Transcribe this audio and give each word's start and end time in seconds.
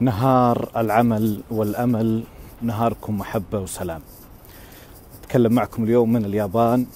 نهار 0.00 0.68
العمل 0.76 1.40
والأمل 1.50 2.22
نهاركم 2.62 3.18
محبة 3.18 3.58
وسلام. 3.60 4.00
أتكلم 5.22 5.52
معكم 5.52 5.84
اليوم 5.84 6.12
من 6.12 6.24
اليابان 6.24 6.86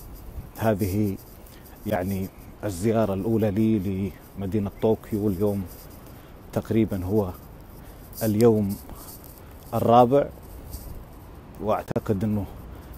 هذه 0.59 1.17
يعني 1.87 2.29
الزيارة 2.65 3.15
الأولى 3.15 3.51
لي 3.51 4.13
لمدينة 4.39 4.71
طوكيو 4.83 5.25
واليوم 5.27 5.63
تقريبا 6.53 7.05
هو 7.05 7.31
اليوم 8.23 8.77
الرابع 9.75 10.27
وأعتقد 11.63 12.25
إنه 12.25 12.45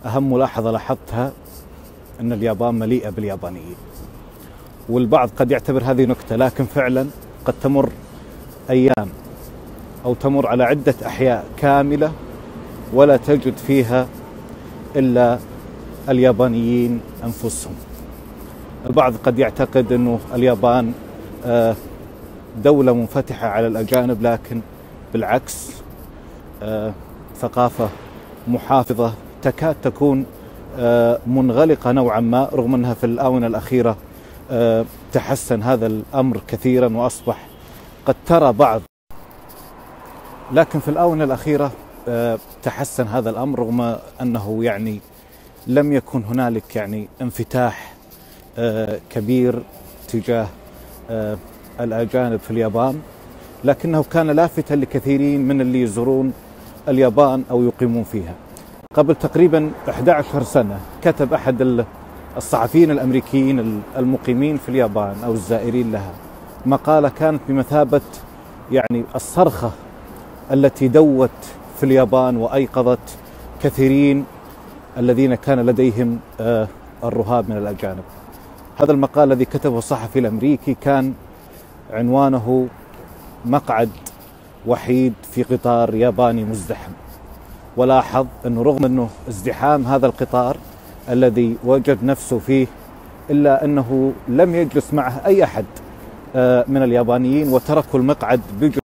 أهم 0.05 0.32
ملاحظة 0.32 0.71
لاحظتها 0.71 1.32
إن 2.21 2.32
اليابان 2.32 2.75
مليئة 2.75 3.11
باليابانيين. 3.11 3.77
والبعض 4.89 5.30
قد 5.36 5.50
يعتبر 5.50 5.84
هذه 5.84 6.05
نكتة 6.05 6.36
لكن 6.36 6.64
فعلا 6.64 7.07
قد 7.45 7.55
تمر 7.62 7.93
أيام 8.71 9.08
أو 10.04 10.14
تمر 10.14 10.46
على 10.46 10.64
عدة 10.64 10.94
أحياء 11.07 11.44
كاملة 11.57 12.13
ولا 12.93 13.17
تجد 13.17 13.57
فيها 13.57 14.07
إلا 14.96 15.39
اليابانيين 16.08 17.00
أنفسهم. 17.25 17.75
البعض 18.86 19.14
قد 19.25 19.39
يعتقد 19.39 19.93
أنه 19.93 20.18
اليابان 20.35 20.93
دولة 22.64 22.93
منفتحة 22.94 23.49
على 23.49 23.67
الأجانب 23.67 24.22
لكن 24.22 24.61
بالعكس 25.13 25.71
ثقافة 27.36 27.89
محافظة 28.49 29.13
تكاد 29.43 29.77
تكون 29.82 30.27
منغلقة 31.27 31.93
نوعا 31.93 32.20
ما 32.20 32.48
رغم 32.52 32.75
أنها 32.75 32.94
في 32.94 33.05
الآونة 33.06 33.47
الأخيرة 33.47 33.97
تحسن 35.12 35.62
هذا 35.62 35.86
الأمر 35.86 36.41
كثيرا 36.48 36.97
وأصبح 36.97 37.47
قد 38.06 38.14
ترى 38.27 38.52
بعض 38.52 38.80
لكن 40.55 40.78
في 40.78 40.88
الآونة 40.88 41.24
الأخيرة 41.24 41.72
تحسن 42.62 43.06
هذا 43.06 43.30
الأمر 43.30 43.58
رغم 43.58 43.97
أنه 44.22 44.64
يعني 44.64 45.00
لم 45.66 45.92
يكن 45.92 46.24
هنالك 46.24 46.77
يعني 46.77 47.08
انفتاح 47.20 47.94
كبير 49.10 49.62
تجاه 50.08 50.47
الأجانب 51.80 52.41
في 52.41 52.50
اليابان 52.50 53.00
لكنه 53.64 54.02
كان 54.02 54.30
لافتا 54.30 54.75
لكثيرين 54.75 55.48
من 55.48 55.60
اللي 55.60 55.82
يزورون 55.82 56.32
اليابان 56.88 57.44
أو 57.50 57.62
يقيمون 57.62 58.05
فيها. 58.05 58.34
قبل 58.94 59.14
تقريبا 59.14 59.70
11 59.88 60.42
سنة 60.42 60.80
كتب 61.02 61.34
أحد 61.34 61.84
الصحفيين 62.36 62.91
الأمريكيين 62.91 63.82
المقيمين 63.97 64.56
في 64.56 64.69
اليابان 64.69 65.14
أو 65.25 65.32
الزائرين 65.32 65.92
لها 65.92 66.12
مقالة 66.66 67.08
كانت 67.08 67.41
بمثابة 67.48 68.00
يعني 68.72 69.05
الصرخة 69.14 69.70
التي 70.53 70.89
دوت 70.89 71.31
في 71.77 71.87
اليابان 71.87 72.37
وأيقظت 72.37 73.19
كثيرين 73.62 74.25
الذين 74.98 75.34
كان 75.34 75.67
لديهم 75.67 76.19
الرهاب 77.05 77.50
من 77.50 77.56
الأجانب. 77.56 78.03
هذا 78.77 78.92
المقال 78.92 79.33
الذي 79.33 79.45
كتبه 79.45 79.78
الصحفي 79.78 80.19
الأمريكي 80.19 80.77
كان 80.81 81.12
عنوانه 81.92 82.69
مقعد 83.45 83.91
وحيد 84.67 85.12
في 85.33 85.42
قطار 85.42 85.95
ياباني 85.95 86.45
مزدحم. 86.45 86.92
ولاحظ 87.77 88.27
انه 88.47 88.62
رغم 88.62 88.84
أنه 88.84 89.09
ازدحام 89.28 89.87
هذا 89.87 90.06
القطار 90.06 90.56
الذي 91.11 91.56
وجد 91.65 92.05
نفسه 92.05 92.39
فيه 92.39 92.67
إلا 93.31 93.65
أنه 93.65 94.12
لم 94.28 94.55
يجلس 94.55 94.95
معه 94.95 95.20
أي 95.27 95.45
أحد 95.45 95.65
من 96.69 96.83
اليابانيين 96.83 97.53
وتركوا 97.53 98.00
المقعد 98.00 98.41
بجر 98.61 98.83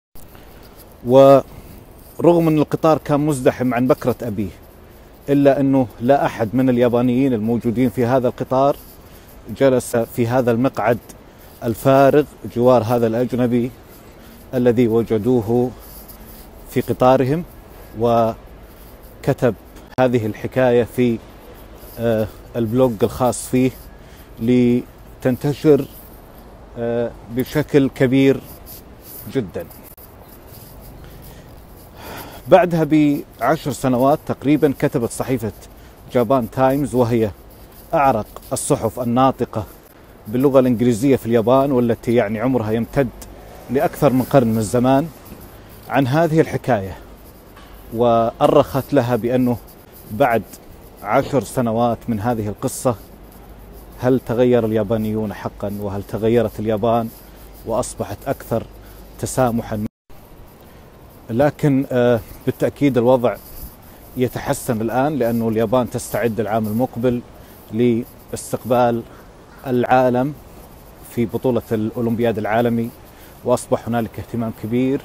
ورغم 1.07 2.49
أن 2.49 2.59
القطار 2.59 2.99
كان 2.99 3.21
مزدحم 3.21 3.75
عن 3.75 3.87
بكرة 3.87 4.17
أبيه 4.23 4.51
إلا 5.29 5.61
أنه 5.61 5.87
لا 6.01 6.27
أحد 6.27 6.49
من 6.53 6.69
اليابانيين 6.69 7.33
الموجودين 7.33 7.91
في 7.91 8.05
هذا 8.05 8.29
القطار 8.29 8.77
جلس 9.57 9.97
في 9.97 10.27
هذا 10.27 10.51
المقعد 10.51 10.99
الفارغ 11.65 12.25
جوار 12.57 12.83
هذا 12.83 13.07
الأجنبي 13.07 13.71
الذي 14.55 14.89
وجدوه 14.89 15.71
في 16.71 16.81
قطارهم 16.81 17.45
وكتب 18.01 19.55
هذه 20.01 20.27
الحكاية 20.27 20.85
في 20.85 21.19
ال 22.57 22.64
blog 22.64 22.93
الخاص 23.03 23.49
فيه 23.49 23.71
لتنتشر 24.41 25.85
بشكل 27.37 27.89
كبير 27.89 28.41
جدا. 29.33 29.67
بعدها 32.51 32.85
بعشر 32.85 33.71
سنوات 33.73 34.19
تقريبا 34.27 34.75
كتبت 34.79 35.11
صحيفة 35.11 35.53
Japan 36.13 36.51
Times 36.51 36.95
وهي 36.95 37.31
أعرق 37.95 38.27
الصحف 38.53 39.01
الناطقة 39.01 39.65
باللغة 40.29 40.61
الإنجليزية 40.61 41.17
في 41.17 41.27
اليابان 41.27 41.73
والتي 41.73 42.15
يعني 42.15 42.41
عمرها 42.41 42.71
يمتد 42.73 43.09
لأكثر 43.71 44.13
من 44.13 44.23
قرن 44.23 44.47
من 44.47 44.59
الزمان 44.59 45.09
عن 45.89 46.07
هذه 46.07 46.41
الحكاية. 46.41 46.97
وأرخت 47.95 48.93
لها 48.93 49.17
بأنه 49.17 49.57
بعد 50.11 50.43
عشر 51.03 51.45
سنوات 51.45 51.99
من 52.09 52.21
هذه 52.21 52.49
القصة 52.49 52.95
هل 54.01 54.21
تغير 54.27 54.67
اليابانيون 54.67 55.35
حقا؟ 55.35 55.73
وهل 55.81 56.03
تغيرت 56.03 56.61
اليابان؟ 56.61 57.09
وأصبحت 57.67 58.19
أكثر 58.27 58.63
تسامحا 59.21 59.85
لكن 61.31 61.87
بالتأكيد 62.47 62.99
الوضع 62.99 63.37
يتحسن 64.17 64.81
الآن 64.81 65.17
لأنه 65.17 65.49
اليابان 65.49 65.91
تستعد 65.91 66.41
العام 66.41 66.67
المقبل 66.67 67.21
لاستقبال 68.33 69.03
العالم 69.67 70.33
في 71.15 71.27
بطولة 71.27 71.63
الأولمبياد 71.73 72.39
العالمي 72.39 72.91
وأصبح 73.45 73.89
هنالك 73.89 74.19
اهتمام 74.19 74.53
كبير 74.63 75.01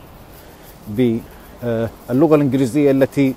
باللغة 0.89 2.35
الإنجليزية 2.35 2.91
التي 2.91 3.33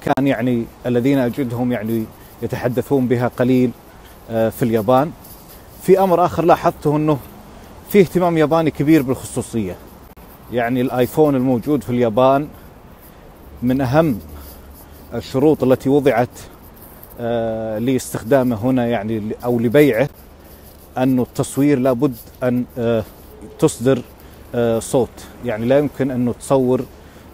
كان 0.00 0.26
يعني 0.26 0.64
الذين 0.86 1.18
أجدهم 1.18 1.72
يعني 1.72 2.04
يتحدثون 2.42 3.08
بها 3.08 3.28
قليل 3.28 3.70
في 4.28 4.62
اليابان. 4.62 5.10
في 5.82 6.00
أمر 6.00 6.24
آخر 6.24 6.44
لاحظته 6.44 6.96
أنه 6.96 7.18
في 7.88 8.00
اهتمام 8.00 8.38
ياباني 8.38 8.70
كبير 8.70 9.02
بالخصوصية. 9.02 9.76
يعني 10.54 10.80
الآيفون 10.80 11.34
الموجود 11.34 11.82
في 11.82 11.90
اليابان 11.90 12.48
من 13.62 13.80
أهم 13.80 14.18
الشروط 15.14 15.62
التي 15.62 15.88
وضعت 15.88 16.28
آه 17.20 17.78
لاستخدامه 17.78 18.56
هنا 18.56 18.86
يعني 18.86 19.22
أو 19.44 19.58
لبيعه 19.58 20.08
انه 20.98 21.22
التصوير 21.22 21.78
لابد 21.78 22.16
أن 22.42 22.64
آه 22.78 23.04
تصدر 23.58 24.02
آه 24.54 24.78
صوت. 24.78 25.26
يعني 25.44 25.66
لا 25.66 25.78
يمكن 25.78 26.10
انه 26.10 26.32
تصور 26.32 26.84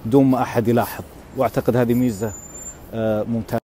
دون 0.06 0.24
ما 0.24 0.42
أحد 0.42 0.68
يلاحظ. 0.68 1.04
وأعتقد 1.36 1.76
هذه 1.76 1.94
ميزة 1.94 2.32
ممتازة. 3.28 3.60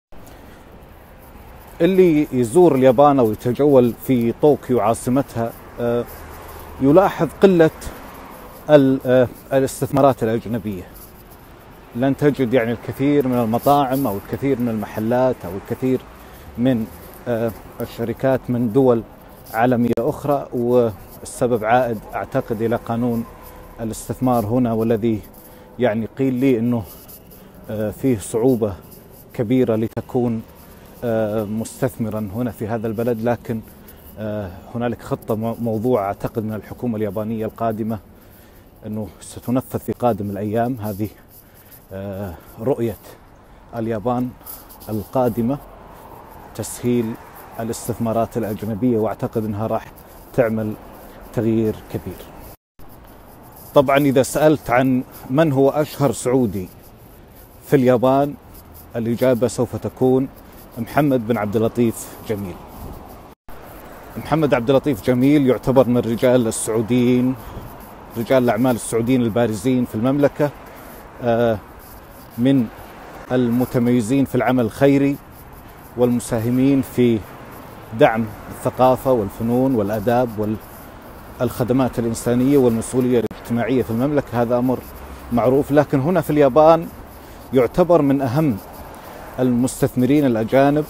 اللي 1.82 2.28
يزور 2.32 2.76
اليابان 2.76 3.20
أو 3.20 3.32
يتجول 3.32 3.94
في 4.08 4.34
طوكيو 4.42 4.80
عاصمتها 4.80 5.52
يلاحظ 6.82 7.28
قلة 7.44 7.72
الاستثمارات 8.70 10.24
الأجنبية. 10.24 10.84
لن 11.96 12.18
تجد 12.18 12.54
يعني 12.54 12.72
الكثير 12.72 13.28
من 13.28 13.40
المطاعم 13.40 14.08
أو 14.08 14.18
الكثير 14.18 14.60
من 14.60 14.70
المحلات 14.70 15.36
أو 15.46 15.52
الكثير 15.64 16.02
من 16.58 16.86
الشركات 17.82 18.40
من 18.50 18.74
دول 18.74 19.04
عالمية 19.54 19.92
أخرى 20.00 20.48
والسبب 20.54 21.66
عائد 21.66 21.98
أعتقد 22.16 22.62
إلى 22.62 22.76
قانون 22.76 23.26
الاستثمار 23.82 24.46
هنا 24.46 24.74
والذي 24.74 25.20
يعني 25.80 26.08
قيل 26.18 26.34
لي 26.34 26.60
أنه 26.60 26.84
فيه 28.02 28.18
صعوبة 28.18 28.74
كبيرة 29.34 29.76
لتكون 29.76 30.42
مستثمرا 31.60 32.30
هنا 32.36 32.52
في 32.52 32.68
هذا 32.68 32.88
البلد. 32.88 33.22
لكن 33.22 33.62
هنالك 34.76 35.02
خطة 35.02 35.36
موضوعة 35.62 36.06
أعتقد 36.06 36.44
من 36.44 36.54
الحكومة 36.54 36.98
اليابانية 36.98 37.46
القادمة 37.46 38.00
أنه 38.86 39.08
ستنفذ 39.22 39.80
في 39.80 39.92
قادم 39.92 40.30
الأيام 40.30 40.78
هذه 40.82 41.10
رؤية 42.60 42.98
اليابان 43.76 44.30
القادمة 44.90 45.58
تسهيل 46.56 47.14
الاستثمارات 47.60 48.38
الأجنبية 48.38 48.98
واعتقد 48.98 49.46
أنها 49.46 49.68
راح 49.68 49.92
تعمل 50.34 50.74
تغيير 51.34 51.76
كبير. 51.94 52.18
طبعا 53.76 53.98
إذا 53.98 54.24
سألت 54.24 54.70
عن 54.70 55.04
من 55.30 55.52
هو 55.52 55.70
أشهر 55.70 56.12
سعودي 56.12 56.68
في 57.68 57.76
اليابان 57.76 58.34
الإجابة 58.96 59.48
سوف 59.48 59.76
تكون 59.76 60.28
محمد 60.78 61.28
بن 61.28 61.38
عبد 61.38 61.56
اللطيف 61.56 62.08
جميل. 62.30 62.56
محمد 64.18 64.54
عبد 64.54 64.70
اللطيف 64.70 65.04
جميل 65.04 65.48
يعتبر 65.48 65.88
من 65.88 65.98
الرجال 65.98 66.48
السعوديين 66.48 67.36
رجال 68.18 68.44
الأعمال 68.44 68.76
السعوديين 68.76 69.22
البارزين 69.22 69.86
في 69.86 69.96
المملكة 69.96 70.50
آه، 71.24 71.58
من 72.38 72.66
المتميزين 73.32 74.26
في 74.26 74.36
العمل 74.36 74.66
الخيري 74.66 75.16
والمساهمين 75.98 76.82
في 76.96 77.20
دعم 78.00 78.26
الثقافة 78.52 79.12
والفنون 79.12 79.76
والأداب 79.76 80.58
والخدمات 81.40 82.00
الإنسانية 82.00 82.58
والمسؤولية 82.58 83.20
الاجتماعية 83.20 83.84
في 83.84 83.92
المملكة. 83.92 84.42
هذا 84.42 84.58
أمر 84.58 84.80
معروف. 85.34 85.72
لكن 85.72 86.00
هنا 86.00 86.22
في 86.22 86.30
اليابان 86.30 86.88
يعتبر 87.54 88.02
من 88.02 88.22
أهم 88.22 88.58
المستثمرين 89.40 90.26
الأجانب 90.26 90.86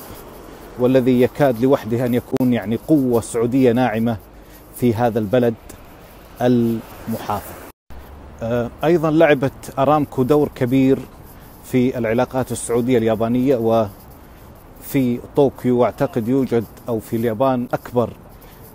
والذي 0.79 1.21
يكاد 1.21 1.61
لوحده 1.61 2.05
أن 2.05 2.13
يكون 2.13 2.53
يعني 2.53 2.79
قوة 2.87 3.21
سعودية 3.21 3.71
ناعمة 3.71 4.17
في 4.79 4.93
هذا 4.93 5.19
البلد 5.19 5.53
المحافظ 7.07 7.53
آه، 8.44 8.69
أيضا 8.83 9.11
لعبت 9.11 9.73
أرامكو 9.79 10.23
دور 10.23 10.50
كبير 10.55 11.00
في 11.65 11.97
العلاقات 11.97 12.51
السعودية 12.51 12.97
اليابانية 12.97 13.55
وفي 13.55 15.19
طوكيو 15.35 15.85
أعتقد 15.85 16.27
يوجد 16.27 16.63
أو 16.89 17.00
في 17.00 17.15
اليابان 17.15 17.67
أكبر 17.73 18.09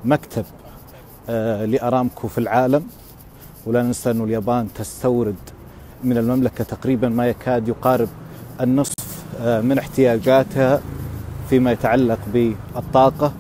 مكتب 0.04 0.44
آه، 1.28 1.64
لأرامكو 1.64 2.28
في 2.28 2.38
العالم. 2.38 2.86
ولا 3.66 3.82
ننسى 3.82 4.10
أن 4.10 4.25
اليابان 4.25 4.69
تستورد 4.75 5.36
من 6.04 6.19
المملكة 6.19 6.64
تقريبا 6.64 7.08
ما 7.08 7.26
يكاد 7.28 7.69
يقارب 7.69 8.08
النصف 8.60 8.94
آه، 9.40 9.60
من 9.60 9.78
احتياجاتها 9.78 10.80
فيما 11.50 11.72
يتعلق 11.72 12.19
بالطاقة. 12.32 13.32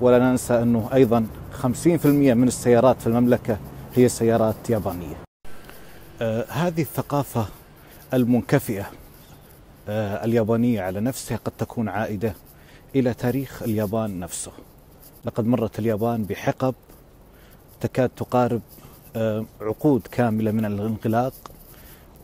ولا 0.00 0.18
ننسى 0.18 0.62
أنه 0.62 0.88
أيضا 0.94 1.26
50% 1.62 1.66
من 2.34 2.48
السيارات 2.48 3.00
في 3.00 3.06
المملكة 3.06 3.56
هي 3.94 4.08
سيارات 4.08 4.70
يابانية. 4.70 5.16
آه 6.22 6.44
هذه 6.48 6.80
الثقافة 6.82 7.46
المنكفئة 8.14 8.90
آه 9.88 10.24
اليابانية 10.24 10.82
على 10.82 11.00
نفسها 11.00 11.36
قد 11.44 11.52
تكون 11.58 11.88
عائدة 11.88 12.34
إلى 12.94 13.14
تاريخ 13.14 13.62
اليابان 13.62 14.20
نفسه. 14.20 14.52
لقد 15.24 15.46
مرت 15.46 15.78
اليابان 15.78 16.24
بحقب 16.24 16.74
تكاد 17.80 18.08
تقارب 18.08 18.60
آه 19.16 19.44
عقود 19.60 20.02
كاملة 20.10 20.50
من 20.50 20.64
الانغلاق 20.64 21.32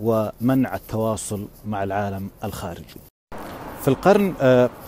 ومنع 0.00 0.74
التواصل 0.74 1.48
مع 1.66 1.82
العالم 1.82 2.30
الخارجي. 2.44 3.00
في 3.82 3.88
القرن 3.88 4.34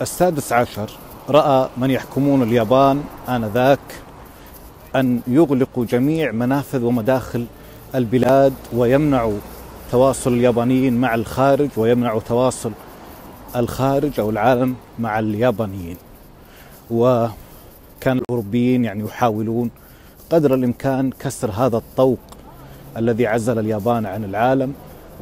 السادس 0.01 0.53
عشر 0.53 0.91
رأى 1.29 1.69
من 1.77 1.91
يحكمون 1.91 2.43
اليابان 2.43 3.03
آنذاك 3.29 3.79
أن 4.95 5.21
يغلقوا 5.27 5.85
جميع 5.85 6.31
منافذ 6.31 6.83
ومداخل 6.83 7.45
البلاد 7.95 8.53
ويمنعوا 8.73 9.37
تواصل 9.91 10.33
اليابانيين 10.33 10.93
مع 11.01 11.15
الخارج 11.15 11.69
ويمنعوا 11.77 12.19
تواصل 12.19 12.71
الخارج 13.55 14.19
أو 14.19 14.29
العالم 14.29 14.75
مع 14.99 15.19
اليابانيين. 15.19 15.97
وكان 16.91 18.17
الأوروبيين 18.17 18.85
يعني 18.85 19.03
يحاولون 19.03 19.71
قدر 20.29 20.53
الإمكان 20.53 21.09
كسر 21.19 21.51
هذا 21.51 21.77
الطوق 21.77 22.19
الذي 22.97 23.27
عزل 23.27 23.59
اليابان 23.59 24.05
عن 24.05 24.23
العالم 24.23 24.73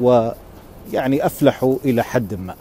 ويعني 0.02 1.26
أفلحوا 1.26 1.78
إلى 1.86 2.04
حد 2.04 2.34
ما. 2.34 2.56